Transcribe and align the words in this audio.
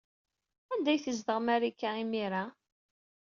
Anda 0.73 0.89
ay 0.91 0.99
tezdeɣ 1.03 1.39
Marika, 1.41 1.89
imir-a? 2.03 2.43